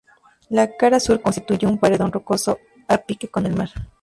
[0.49, 2.57] La cara sur constituye un paredón rocoso
[2.87, 3.69] a pique con el mar.